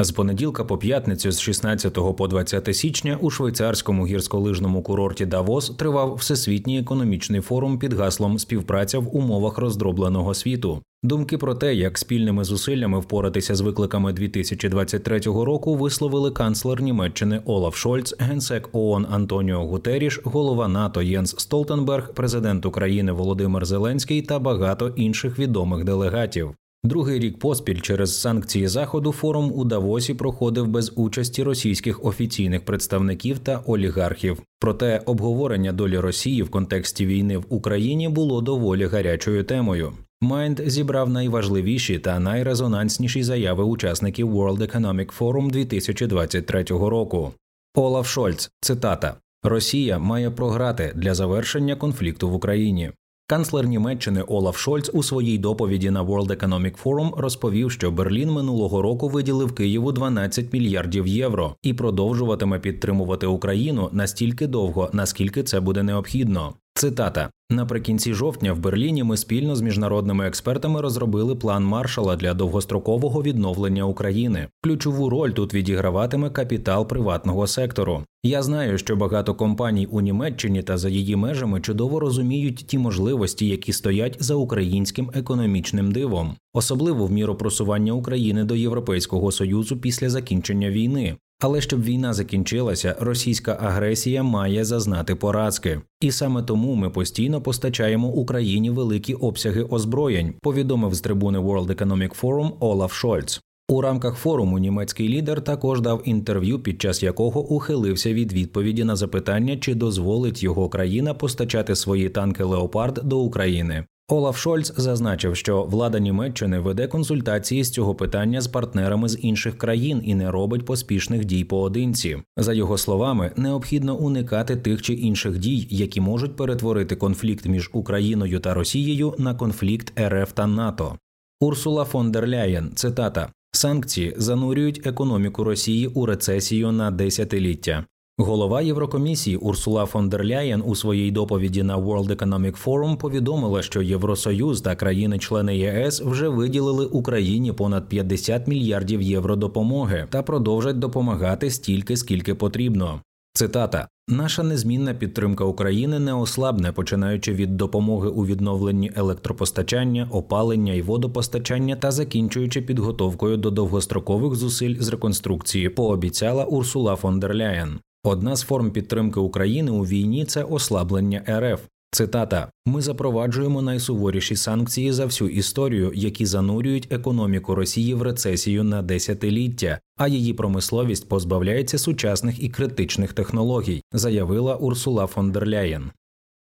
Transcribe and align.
З 0.00 0.10
понеділка 0.10 0.64
по 0.64 0.78
п'ятницю 0.78 1.30
з 1.32 1.40
16 1.40 1.98
по 2.16 2.28
20 2.28 2.76
січня 2.76 3.18
у 3.20 3.30
швейцарському 3.30 4.06
гірськолижному 4.06 4.82
курорті 4.82 5.26
Давос 5.26 5.70
тривав 5.70 6.14
всесвітній 6.14 6.78
економічний 6.78 7.40
форум 7.40 7.78
під 7.78 7.92
гаслом 7.92 8.38
Співпраця 8.38 8.98
в 8.98 9.16
умовах 9.16 9.58
роздробленого 9.58 10.34
світу. 10.34 10.82
Думки 11.02 11.38
про 11.38 11.54
те, 11.54 11.74
як 11.74 11.98
спільними 11.98 12.44
зусиллями 12.44 13.00
впоратися 13.00 13.54
з 13.54 13.60
викликами 13.60 14.12
2023 14.12 15.18
року, 15.20 15.74
висловили 15.74 16.30
канцлер 16.30 16.82
Німеччини 16.82 17.42
Олаф 17.44 17.76
Шольц, 17.76 18.14
генсек 18.18 18.68
ООН 18.72 19.06
Антоніо 19.10 19.66
Гутеріш, 19.66 20.20
голова 20.24 20.68
НАТО 20.68 21.02
Єнс 21.02 21.34
Столтенберг, 21.38 22.14
президент 22.14 22.66
України 22.66 23.12
Володимир 23.12 23.64
Зеленський 23.64 24.22
та 24.22 24.38
багато 24.38 24.88
інших 24.88 25.38
відомих 25.38 25.84
делегатів. 25.84 26.54
Другий 26.84 27.18
рік 27.18 27.38
поспіль 27.38 27.80
через 27.80 28.20
санкції 28.20 28.68
заходу 28.68 29.12
форум 29.12 29.52
у 29.54 29.64
Давосі 29.64 30.14
проходив 30.14 30.68
без 30.68 30.92
участі 30.96 31.42
російських 31.42 32.04
офіційних 32.04 32.64
представників 32.64 33.38
та 33.38 33.62
олігархів. 33.66 34.42
Проте 34.60 35.02
обговорення 35.06 35.72
долі 35.72 35.98
Росії 35.98 36.42
в 36.42 36.50
контексті 36.50 37.06
війни 37.06 37.38
в 37.38 37.44
Україні 37.48 38.08
було 38.08 38.40
доволі 38.40 38.86
гарячою 38.86 39.44
темою. 39.44 39.92
Майнд 40.20 40.60
зібрав 40.66 41.10
найважливіші 41.10 41.98
та 41.98 42.20
найрезонансніші 42.20 43.22
заяви 43.22 43.64
учасників 43.64 44.36
World 44.36 44.58
Economic 44.58 45.18
Forum 45.18 45.50
2023 45.50 46.64
року. 46.64 47.32
Олаф 47.74 48.08
Шольц, 48.08 48.50
цитата: 48.60 49.14
Росія 49.42 49.98
має 49.98 50.30
програти 50.30 50.92
для 50.96 51.14
завершення 51.14 51.76
конфлікту 51.76 52.30
в 52.30 52.34
Україні. 52.34 52.90
Канцлер 53.30 53.66
Німеччини 53.66 54.22
Олаф 54.22 54.58
Шольц 54.58 54.90
у 54.92 55.02
своїй 55.02 55.38
доповіді 55.38 55.90
на 55.90 56.04
World 56.04 56.26
Economic 56.26 56.82
Forum 56.82 57.16
розповів, 57.16 57.70
що 57.70 57.90
Берлін 57.90 58.30
минулого 58.30 58.82
року 58.82 59.08
виділив 59.08 59.54
Києву 59.54 59.92
12 59.92 60.52
мільярдів 60.52 61.06
євро 61.06 61.56
і 61.62 61.74
продовжуватиме 61.74 62.58
підтримувати 62.58 63.26
Україну 63.26 63.88
настільки 63.92 64.46
довго, 64.46 64.90
наскільки 64.92 65.42
це 65.42 65.60
буде 65.60 65.82
необхідно. 65.82 66.54
Цитата 66.78 67.30
наприкінці 67.50 68.14
жовтня 68.14 68.52
в 68.52 68.58
Берліні 68.58 69.04
ми 69.04 69.16
спільно 69.16 69.56
з 69.56 69.60
міжнародними 69.60 70.26
експертами 70.26 70.80
розробили 70.80 71.34
план 71.36 71.64
маршала 71.64 72.16
для 72.16 72.34
довгострокового 72.34 73.22
відновлення 73.22 73.84
України. 73.84 74.48
Ключову 74.62 75.10
роль 75.10 75.30
тут 75.30 75.54
відіграватиме 75.54 76.30
капітал 76.30 76.88
приватного 76.88 77.46
сектору. 77.46 78.02
Я 78.22 78.42
знаю, 78.42 78.78
що 78.78 78.96
багато 78.96 79.34
компаній 79.34 79.86
у 79.86 80.00
Німеччині 80.00 80.62
та 80.62 80.78
за 80.78 80.88
її 80.88 81.16
межами 81.16 81.60
чудово 81.60 82.00
розуміють 82.00 82.56
ті 82.56 82.78
можливості, 82.78 83.46
які 83.46 83.72
стоять 83.72 84.16
за 84.20 84.34
українським 84.34 85.10
економічним 85.14 85.92
дивом, 85.92 86.36
особливо 86.52 87.06
в 87.06 87.12
міру 87.12 87.34
просування 87.34 87.92
України 87.92 88.44
до 88.44 88.56
Європейського 88.56 89.32
союзу 89.32 89.76
після 89.76 90.10
закінчення 90.10 90.70
війни. 90.70 91.16
Але 91.40 91.60
щоб 91.60 91.82
війна 91.82 92.12
закінчилася, 92.12 92.96
російська 93.00 93.58
агресія 93.60 94.22
має 94.22 94.64
зазнати 94.64 95.14
поразки, 95.14 95.80
і 96.00 96.12
саме 96.12 96.42
тому 96.42 96.74
ми 96.74 96.90
постійно 96.90 97.40
постачаємо 97.40 98.08
Україні 98.08 98.70
великі 98.70 99.14
обсяги 99.14 99.62
озброєнь. 99.62 100.34
Повідомив 100.42 100.94
з 100.94 101.00
трибуни 101.00 101.38
World 101.38 101.66
Economic 101.66 102.20
Forum 102.20 102.52
Олаф 102.60 102.92
Шольц. 102.92 103.40
У 103.70 103.80
рамках 103.80 104.16
форуму 104.16 104.58
німецький 104.58 105.08
лідер 105.08 105.40
також 105.44 105.80
дав 105.80 106.02
інтерв'ю, 106.04 106.58
під 106.58 106.82
час 106.82 107.02
якого 107.02 107.40
ухилився 107.40 108.12
від 108.12 108.32
відповіді 108.32 108.84
на 108.84 108.96
запитання, 108.96 109.56
чи 109.56 109.74
дозволить 109.74 110.42
його 110.42 110.68
країна 110.68 111.14
постачати 111.14 111.76
свої 111.76 112.08
танки 112.08 112.44
Леопард 112.44 113.00
до 113.04 113.18
України. 113.18 113.84
Олаф 114.10 114.38
Шольц 114.38 114.72
зазначив, 114.76 115.36
що 115.36 115.62
влада 115.62 115.98
Німеччини 115.98 116.58
веде 116.58 116.86
консультації 116.86 117.64
з 117.64 117.70
цього 117.70 117.94
питання 117.94 118.40
з 118.40 118.48
партнерами 118.48 119.08
з 119.08 119.18
інших 119.22 119.58
країн 119.58 120.02
і 120.04 120.14
не 120.14 120.30
робить 120.30 120.64
поспішних 120.64 121.24
дій 121.24 121.44
поодинці. 121.44 122.16
За 122.36 122.52
його 122.52 122.78
словами, 122.78 123.32
необхідно 123.36 123.96
уникати 123.96 124.56
тих 124.56 124.82
чи 124.82 124.94
інших 124.94 125.38
дій, 125.38 125.66
які 125.70 126.00
можуть 126.00 126.36
перетворити 126.36 126.96
конфлікт 126.96 127.46
між 127.46 127.70
Україною 127.72 128.40
та 128.40 128.54
Росією 128.54 129.14
на 129.18 129.34
конфлікт 129.34 130.00
РФ 130.00 130.32
та 130.32 130.46
НАТО. 130.46 130.98
Урсула 131.40 131.84
фон 131.84 132.12
дер 132.12 132.28
Ляєн, 132.28 132.72
цитата. 132.74 133.32
Санкції 133.52 134.14
занурюють 134.16 134.86
економіку 134.86 135.44
Росії 135.44 135.86
у 135.86 136.06
рецесію 136.06 136.72
на 136.72 136.90
десятиліття. 136.90 137.84
Голова 138.20 138.62
Єврокомісії 138.62 139.36
Урсула 139.36 139.86
фон 139.86 140.08
дер 140.08 140.24
Ляєн 140.24 140.62
у 140.66 140.74
своїй 140.74 141.10
доповіді 141.10 141.62
на 141.62 141.78
World 141.78 142.16
Economic 142.16 142.64
Forum 142.64 142.96
повідомила, 142.96 143.62
що 143.62 143.82
Євросоюз 143.82 144.60
та 144.60 144.76
країни-члени 144.76 145.56
ЄС 145.56 146.00
вже 146.00 146.28
виділили 146.28 146.86
Україні 146.86 147.52
понад 147.52 147.88
50 147.88 148.48
мільярдів 148.48 149.02
євро 149.02 149.36
допомоги 149.36 150.06
та 150.10 150.22
продовжать 150.22 150.78
допомагати 150.78 151.50
стільки, 151.50 151.96
скільки 151.96 152.34
потрібно. 152.34 153.00
Цитата: 153.32 153.88
наша 154.08 154.42
незмінна 154.42 154.94
підтримка 154.94 155.44
України 155.44 155.98
не 155.98 156.14
ослабне, 156.14 156.72
починаючи 156.72 157.32
від 157.32 157.56
допомоги 157.56 158.08
у 158.08 158.26
відновленні 158.26 158.92
електропостачання, 158.96 160.08
опалення 160.10 160.74
і 160.74 160.82
водопостачання 160.82 161.76
та 161.76 161.90
закінчуючи 161.90 162.62
підготовкою 162.62 163.36
до 163.36 163.50
довгострокових 163.50 164.34
зусиль 164.34 164.76
з 164.80 164.88
реконструкції, 164.88 165.68
пообіцяла 165.68 166.44
Урсула 166.44 166.96
фон 166.96 167.20
дер 167.20 167.34
Ляєн. 167.34 167.78
Одна 168.04 168.36
з 168.36 168.42
форм 168.42 168.70
підтримки 168.70 169.20
України 169.20 169.70
у 169.70 169.86
війні 169.86 170.24
це 170.24 170.42
ослаблення 170.42 171.24
РФ. 171.28 171.60
Цитата: 171.90 172.50
ми 172.66 172.82
запроваджуємо 172.82 173.62
найсуворіші 173.62 174.36
санкції 174.36 174.92
за 174.92 175.06
всю 175.06 175.30
історію, 175.30 175.92
які 175.94 176.26
занурюють 176.26 176.92
економіку 176.92 177.54
Росії 177.54 177.94
в 177.94 178.02
рецесію 178.02 178.64
на 178.64 178.82
десятиліття, 178.82 179.78
а 179.96 180.08
її 180.08 180.34
промисловість 180.34 181.08
позбавляється 181.08 181.78
сучасних 181.78 182.42
і 182.42 182.48
критичних 182.48 183.12
технологій, 183.12 183.82
заявила 183.92 184.56
Урсула 184.56 185.06
фон 185.06 185.32
дер 185.32 185.48
Ляєн. 185.48 185.90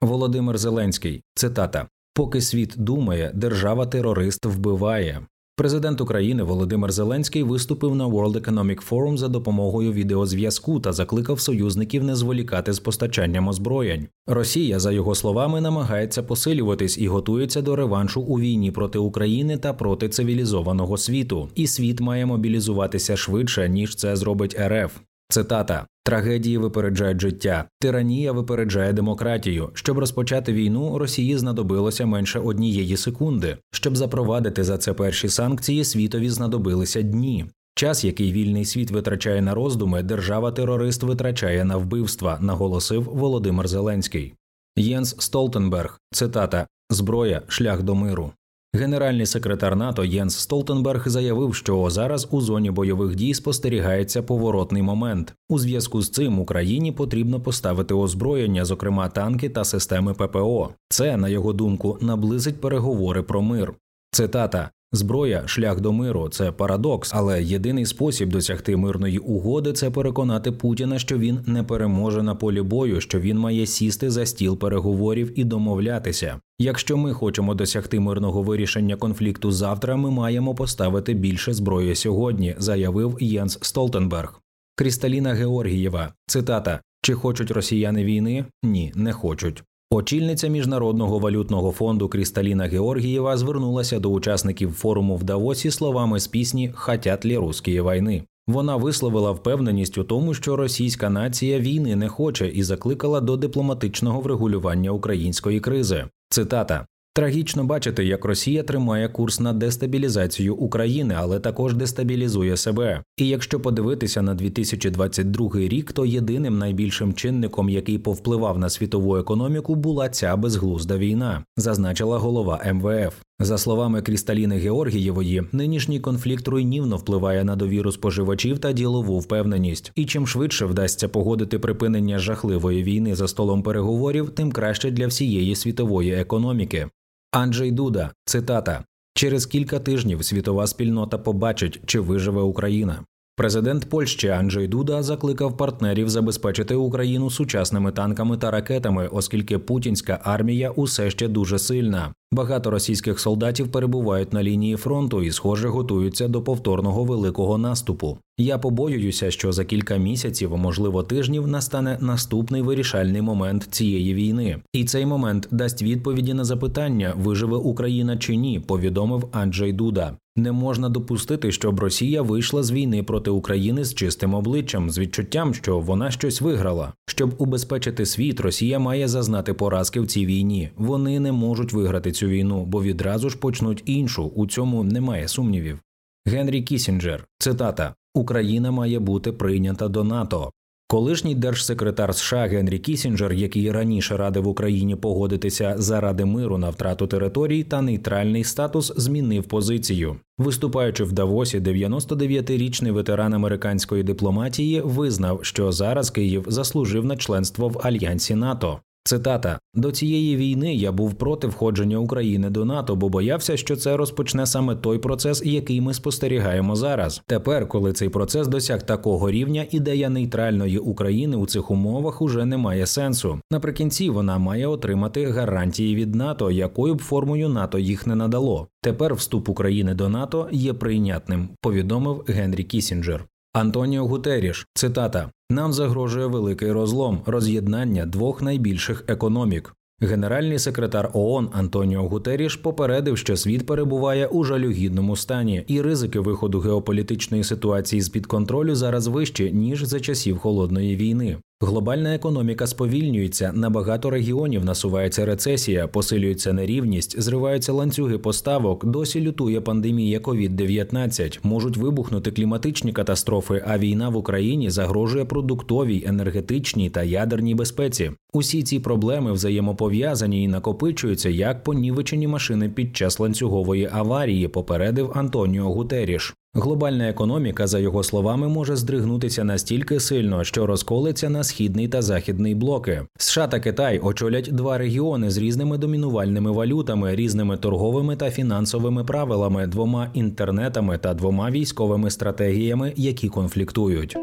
Володимир 0.00 0.58
Зеленський. 0.58 1.22
Цитата: 1.34 1.88
Поки 2.14 2.40
світ 2.40 2.74
думає, 2.76 3.32
держава 3.34 3.86
терорист 3.86 4.46
вбиває. 4.46 5.26
Президент 5.58 6.00
України 6.00 6.42
Володимир 6.42 6.92
Зеленський 6.92 7.42
виступив 7.42 7.94
на 7.94 8.06
World 8.06 8.40
Economic 8.40 8.88
Forum 8.88 9.16
за 9.16 9.28
допомогою 9.28 9.92
відеозв'язку 9.92 10.80
та 10.80 10.92
закликав 10.92 11.40
союзників 11.40 12.04
не 12.04 12.16
зволікати 12.16 12.72
з 12.72 12.78
постачанням 12.78 13.48
озброєнь. 13.48 14.06
Росія, 14.26 14.78
за 14.78 14.92
його 14.92 15.14
словами, 15.14 15.60
намагається 15.60 16.22
посилюватись 16.22 16.98
і 16.98 17.08
готується 17.08 17.62
до 17.62 17.76
реваншу 17.76 18.20
у 18.20 18.40
війні 18.40 18.70
проти 18.70 18.98
України 18.98 19.58
та 19.58 19.72
проти 19.72 20.08
цивілізованого 20.08 20.96
світу. 20.96 21.48
І 21.54 21.66
світ 21.66 22.00
має 22.00 22.26
мобілізуватися 22.26 23.16
швидше 23.16 23.68
ніж 23.68 23.94
це 23.94 24.16
зробить 24.16 24.56
РФ. 24.60 24.98
Цитата 25.28 25.86
трагедії 26.06 26.58
випереджають 26.58 27.20
життя, 27.20 27.64
тиранія 27.80 28.32
випереджає 28.32 28.92
демократію. 28.92 29.70
Щоб 29.74 29.98
розпочати 29.98 30.52
війну, 30.52 30.98
Росії 30.98 31.38
знадобилося 31.38 32.06
менше 32.06 32.38
однієї 32.38 32.96
секунди. 32.96 33.56
Щоб 33.72 33.96
запровадити 33.96 34.64
за 34.64 34.78
це 34.78 34.92
перші 34.92 35.28
санкції, 35.28 35.84
світові 35.84 36.30
знадобилися 36.30 37.02
дні. 37.02 37.46
Час, 37.74 38.04
який 38.04 38.32
вільний 38.32 38.64
світ 38.64 38.90
витрачає 38.90 39.42
на 39.42 39.54
роздуми, 39.54 40.02
держава-терорист 40.02 41.02
витрачає 41.02 41.64
на 41.64 41.76
вбивства, 41.76 42.38
наголосив 42.40 43.02
Володимир 43.02 43.68
Зеленський. 43.68 44.34
Єнс 44.76 45.16
Столтенберг, 45.18 46.00
цитата 46.12 46.66
зброя, 46.90 47.42
шлях 47.48 47.82
до 47.82 47.94
миру. 47.94 48.32
Генеральний 48.72 49.26
секретар 49.26 49.76
НАТО 49.76 50.04
Єнс 50.04 50.36
Столтенберг 50.36 51.08
заявив, 51.08 51.54
що 51.54 51.90
зараз 51.90 52.28
у 52.30 52.40
зоні 52.40 52.70
бойових 52.70 53.14
дій 53.14 53.34
спостерігається 53.34 54.22
поворотний 54.22 54.82
момент. 54.82 55.34
У 55.48 55.58
зв'язку 55.58 56.02
з 56.02 56.10
цим 56.10 56.38
Україні 56.38 56.92
потрібно 56.92 57.40
поставити 57.40 57.94
озброєння, 57.94 58.64
зокрема 58.64 59.08
танки 59.08 59.48
та 59.48 59.64
системи 59.64 60.14
ППО. 60.14 60.70
Це, 60.88 61.16
на 61.16 61.28
його 61.28 61.52
думку, 61.52 61.98
наблизить 62.00 62.60
переговори 62.60 63.22
про 63.22 63.42
мир. 63.42 63.74
Цитата 64.10 64.70
Зброя, 64.92 65.42
шлях 65.46 65.80
до 65.80 65.92
миру 65.92 66.28
це 66.28 66.52
парадокс, 66.52 67.10
але 67.14 67.42
єдиний 67.42 67.86
спосіб 67.86 68.28
досягти 68.28 68.76
мирної 68.76 69.18
угоди 69.18 69.72
це 69.72 69.90
переконати 69.90 70.52
Путіна, 70.52 70.98
що 70.98 71.18
він 71.18 71.40
не 71.46 71.62
переможе 71.62 72.22
на 72.22 72.34
полі 72.34 72.62
бою, 72.62 73.00
що 73.00 73.20
він 73.20 73.38
має 73.38 73.66
сісти 73.66 74.10
за 74.10 74.26
стіл 74.26 74.58
переговорів 74.58 75.38
і 75.38 75.44
домовлятися. 75.44 76.40
Якщо 76.58 76.96
ми 76.96 77.12
хочемо 77.12 77.54
досягти 77.54 78.00
мирного 78.00 78.42
вирішення 78.42 78.96
конфлікту 78.96 79.50
завтра, 79.50 79.96
ми 79.96 80.10
маємо 80.10 80.54
поставити 80.54 81.14
більше 81.14 81.54
зброї 81.54 81.94
сьогодні, 81.94 82.54
заявив 82.58 83.16
Єнс 83.20 83.58
Столтенберг. 83.62 84.40
Крісталіна 84.76 85.32
Георгієва, 85.32 86.12
цитата: 86.26 86.80
чи 87.02 87.14
хочуть 87.14 87.50
росіяни 87.50 88.04
війни? 88.04 88.44
Ні, 88.62 88.92
не 88.96 89.12
хочуть. 89.12 89.62
Очільниця 89.90 90.48
міжнародного 90.48 91.18
валютного 91.18 91.72
фонду 91.72 92.08
Крісталіна 92.08 92.64
Георгієва 92.64 93.36
звернулася 93.36 93.98
до 93.98 94.10
учасників 94.10 94.72
форуму 94.72 95.16
в 95.16 95.24
Давосі 95.24 95.70
словами 95.70 96.20
з 96.20 96.26
пісні 96.26 96.72
«Хотят 96.74 97.26
лі 97.26 97.36
русські 97.36 97.80
війни. 97.80 98.22
Вона 98.46 98.76
висловила 98.76 99.30
впевненість 99.30 99.98
у 99.98 100.04
тому, 100.04 100.34
що 100.34 100.56
російська 100.56 101.10
нація 101.10 101.60
війни 101.60 101.96
не 101.96 102.08
хоче 102.08 102.48
і 102.48 102.62
закликала 102.62 103.20
до 103.20 103.36
дипломатичного 103.36 104.20
врегулювання 104.20 104.90
української 104.90 105.60
кризи. 105.60 106.04
Цитата. 106.28 106.86
Трагічно 107.16 107.64
бачити, 107.64 108.04
як 108.04 108.24
Росія 108.24 108.62
тримає 108.62 109.08
курс 109.08 109.40
на 109.40 109.52
дестабілізацію 109.52 110.54
України, 110.54 111.14
але 111.18 111.40
також 111.40 111.74
дестабілізує 111.74 112.56
себе. 112.56 113.02
І 113.16 113.28
якщо 113.28 113.60
подивитися 113.60 114.22
на 114.22 114.34
2022 114.34 115.50
рік, 115.54 115.92
то 115.92 116.06
єдиним 116.06 116.58
найбільшим 116.58 117.14
чинником, 117.14 117.68
який 117.68 117.98
повпливав 117.98 118.58
на 118.58 118.70
світову 118.70 119.16
економіку, 119.16 119.74
була 119.74 120.08
ця 120.08 120.36
безглузда 120.36 120.98
війна, 120.98 121.44
зазначила 121.56 122.18
голова 122.18 122.72
МВФ. 122.72 123.14
За 123.40 123.58
словами 123.58 124.02
Крісталіни 124.02 124.56
Георгієвої, 124.56 125.42
нинішній 125.52 126.00
конфлікт 126.00 126.48
руйнівно 126.48 126.96
впливає 126.96 127.44
на 127.44 127.56
довіру 127.56 127.92
споживачів 127.92 128.58
та 128.58 128.72
ділову 128.72 129.18
впевненість. 129.18 129.92
І 129.94 130.04
чим 130.04 130.26
швидше 130.26 130.66
вдасться 130.66 131.08
погодити 131.08 131.58
припинення 131.58 132.18
жахливої 132.18 132.82
війни 132.82 133.14
за 133.14 133.28
столом 133.28 133.62
переговорів, 133.62 134.30
тим 134.30 134.52
краще 134.52 134.90
для 134.90 135.06
всієї 135.06 135.56
світової 135.56 136.12
економіки. 136.12 136.88
Анджей 137.36 137.70
Дуда, 137.70 138.10
цитата: 138.24 138.84
через 139.14 139.46
кілька 139.46 139.78
тижнів 139.78 140.24
світова 140.24 140.66
спільнота 140.66 141.18
побачить, 141.18 141.80
чи 141.86 142.00
виживе 142.00 142.42
Україна. 142.42 143.04
Президент 143.36 143.90
Польщі 143.90 144.28
Анджей 144.28 144.68
Дуда 144.68 145.02
закликав 145.02 145.56
партнерів 145.56 146.08
забезпечити 146.08 146.74
Україну 146.74 147.30
сучасними 147.30 147.92
танками 147.92 148.36
та 148.36 148.50
ракетами, 148.50 149.08
оскільки 149.08 149.58
путінська 149.58 150.20
армія 150.24 150.70
усе 150.70 151.10
ще 151.10 151.28
дуже 151.28 151.58
сильна. 151.58 152.12
Багато 152.32 152.70
російських 152.70 153.20
солдатів 153.20 153.68
перебувають 153.68 154.32
на 154.32 154.42
лінії 154.42 154.76
фронту 154.76 155.22
і, 155.22 155.30
схоже, 155.30 155.68
готуються 155.68 156.28
до 156.28 156.42
повторного 156.42 157.04
великого 157.04 157.58
наступу. 157.58 158.18
Я 158.38 158.58
побоююся, 158.58 159.30
що 159.30 159.52
за 159.52 159.64
кілька 159.64 159.96
місяців, 159.96 160.56
можливо, 160.56 161.02
тижнів, 161.02 161.48
настане 161.48 161.98
наступний 162.00 162.62
вирішальний 162.62 163.22
момент 163.22 163.68
цієї 163.70 164.14
війни, 164.14 164.58
і 164.72 164.84
цей 164.84 165.06
момент 165.06 165.48
дасть 165.50 165.82
відповіді 165.82 166.34
на 166.34 166.44
запитання, 166.44 167.14
виживе 167.16 167.56
Україна 167.56 168.16
чи 168.16 168.36
ні, 168.36 168.60
повідомив 168.60 169.28
Анджей 169.32 169.72
Дуда. 169.72 170.16
Не 170.38 170.52
можна 170.52 170.88
допустити, 170.88 171.52
щоб 171.52 171.80
Росія 171.80 172.22
вийшла 172.22 172.62
з 172.62 172.72
війни 172.72 173.02
проти 173.02 173.30
України 173.30 173.84
з 173.84 173.94
чистим 173.94 174.34
обличчям, 174.34 174.90
з 174.90 174.98
відчуттям, 174.98 175.54
що 175.54 175.78
вона 175.78 176.10
щось 176.10 176.40
виграла. 176.40 176.92
Щоб 177.06 177.34
убезпечити 177.38 178.06
світ, 178.06 178.40
Росія 178.40 178.78
має 178.78 179.08
зазнати 179.08 179.54
поразки 179.54 180.00
в 180.00 180.06
цій 180.06 180.26
війні. 180.26 180.70
Вони 180.76 181.20
не 181.20 181.32
можуть 181.32 181.72
виграти 181.72 182.12
цю 182.16 182.26
війну, 182.26 182.64
бо 182.64 182.82
відразу 182.82 183.30
ж 183.30 183.38
почнуть 183.38 183.82
іншу. 183.86 184.24
У 184.24 184.46
цьому 184.46 184.84
немає 184.84 185.28
сумнівів. 185.28 185.78
Генрі 186.26 186.62
Кісінджер, 186.62 187.26
цитата: 187.38 187.94
Україна 188.14 188.70
має 188.70 188.98
бути 188.98 189.32
прийнята 189.32 189.88
до 189.88 190.04
НАТО. 190.04 190.52
Колишній 190.88 191.34
держсекретар 191.34 192.14
США 192.14 192.46
Генрі 192.46 192.78
Кісінджер, 192.78 193.32
який 193.32 193.72
раніше 193.72 194.16
радив 194.16 194.48
Україні 194.48 194.96
погодитися 194.96 195.74
заради 195.78 196.24
миру 196.24 196.58
на 196.58 196.70
втрату 196.70 197.06
територій 197.06 197.64
та 197.64 197.82
нейтральний 197.82 198.44
статус, 198.44 198.92
змінив 198.96 199.44
позицію. 199.44 200.16
Виступаючи 200.38 201.04
в 201.04 201.12
Давосі, 201.12 201.60
99-річний 201.60 202.92
ветеран 202.92 203.34
американської 203.34 204.02
дипломатії 204.02 204.80
визнав, 204.80 205.38
що 205.42 205.72
зараз 205.72 206.10
Київ 206.10 206.44
заслужив 206.48 207.04
на 207.04 207.16
членство 207.16 207.68
в 207.68 207.80
альянсі 207.82 208.34
НАТО. 208.34 208.80
Цитата 209.06 209.58
до 209.74 209.92
цієї 209.92 210.36
війни 210.36 210.74
я 210.74 210.92
був 210.92 211.14
проти 211.14 211.46
входження 211.46 211.98
України 211.98 212.50
до 212.50 212.64
НАТО, 212.64 212.96
бо 212.96 213.08
боявся, 213.08 213.56
що 213.56 213.76
це 213.76 213.96
розпочне 213.96 214.46
саме 214.46 214.76
той 214.76 214.98
процес, 214.98 215.42
який 215.44 215.80
ми 215.80 215.94
спостерігаємо 215.94 216.76
зараз. 216.76 217.22
Тепер, 217.26 217.68
коли 217.68 217.92
цей 217.92 218.08
процес 218.08 218.48
досяг 218.48 218.82
такого 218.82 219.30
рівня, 219.30 219.66
ідея 219.70 220.08
нейтральної 220.08 220.78
України 220.78 221.36
у 221.36 221.46
цих 221.46 221.70
умовах 221.70 222.22
уже 222.22 222.44
не 222.44 222.56
має 222.56 222.86
сенсу. 222.86 223.40
Наприкінці 223.50 224.10
вона 224.10 224.38
має 224.38 224.66
отримати 224.66 225.26
гарантії 225.26 225.94
від 225.94 226.14
НАТО, 226.14 226.50
якою 226.50 226.94
б 226.94 227.02
формою 227.02 227.48
НАТО 227.48 227.78
їх 227.78 228.06
не 228.06 228.14
надало. 228.14 228.68
Тепер 228.82 229.14
вступ 229.14 229.48
України 229.48 229.94
до 229.94 230.08
НАТО 230.08 230.48
є 230.52 230.72
прийнятним. 230.72 231.48
Повідомив 231.60 232.24
Генрі 232.28 232.64
Кісінджер. 232.64 233.24
Антоніо 233.52 234.06
Гутеріш, 234.06 234.66
цитата: 234.74 235.30
нам 235.50 235.72
загрожує 235.72 236.26
великий 236.26 236.72
розлом, 236.72 237.20
роз'єднання 237.26 238.06
двох 238.06 238.42
найбільших 238.42 239.04
економік. 239.08 239.74
Генеральний 240.00 240.58
секретар 240.58 241.10
ООН 241.12 241.50
Антоніо 241.52 242.08
Гутеріш 242.08 242.56
попередив, 242.56 243.18
що 243.18 243.36
світ 243.36 243.66
перебуває 243.66 244.26
у 244.26 244.44
жалюгідному 244.44 245.16
стані, 245.16 245.64
і 245.66 245.82
ризики 245.82 246.20
виходу 246.20 246.60
геополітичної 246.60 247.44
ситуації 247.44 248.02
з 248.02 248.08
під 248.08 248.26
контролю 248.26 248.74
зараз 248.74 249.06
вищі 249.06 249.52
ніж 249.52 249.82
за 249.82 250.00
часів 250.00 250.38
холодної 250.38 250.96
війни. 250.96 251.36
Глобальна 251.60 252.14
економіка 252.14 252.66
сповільнюється, 252.66 253.52
на 253.54 253.70
багато 253.70 254.10
регіонів 254.10 254.64
насувається 254.64 255.26
рецесія, 255.26 255.88
посилюється 255.88 256.52
нерівність, 256.52 257.20
зриваються 257.20 257.72
ланцюги 257.72 258.18
поставок. 258.18 258.86
Досі 258.86 259.20
лютує 259.20 259.60
пандемія 259.60 260.18
COVID-19, 260.18 261.38
можуть 261.42 261.76
вибухнути 261.76 262.30
кліматичні 262.30 262.92
катастрофи. 262.92 263.64
А 263.66 263.78
війна 263.78 264.08
в 264.08 264.16
Україні 264.16 264.70
загрожує 264.70 265.24
продуктовій, 265.24 266.04
енергетичній 266.06 266.90
та 266.90 267.02
ядерній 267.02 267.54
безпеці. 267.54 268.10
Усі 268.32 268.62
ці 268.62 268.78
проблеми 268.78 269.32
взаємопов'язані 269.32 270.42
і 270.42 270.48
накопичуються 270.48 271.28
як 271.28 271.62
понівечені 271.64 272.26
машини 272.28 272.68
під 272.68 272.96
час 272.96 273.20
ланцюгової 273.20 273.88
аварії. 273.92 274.48
Попередив 274.48 275.12
Антоніо 275.14 275.72
Гутеріш. 275.72 276.34
Глобальна 276.58 277.08
економіка, 277.08 277.66
за 277.66 277.78
його 277.78 278.02
словами, 278.02 278.48
може 278.48 278.76
здригнутися 278.76 279.44
настільки 279.44 280.00
сильно, 280.00 280.44
що 280.44 280.66
розколиться 280.66 281.30
на 281.30 281.44
східний 281.44 281.88
та 281.88 282.02
західний 282.02 282.54
блоки. 282.54 283.02
США 283.18 283.46
та 283.46 283.60
Китай 283.60 283.98
очолять 283.98 284.48
два 284.52 284.78
регіони 284.78 285.30
з 285.30 285.36
різними 285.38 285.78
домінувальними 285.78 286.50
валютами, 286.50 287.14
різними 287.14 287.56
торговими 287.56 288.16
та 288.16 288.30
фінансовими 288.30 289.04
правилами, 289.04 289.66
двома 289.66 290.10
інтернетами 290.14 290.98
та 290.98 291.14
двома 291.14 291.50
військовими 291.50 292.10
стратегіями, 292.10 292.92
які 292.96 293.28
конфліктують. 293.28 294.16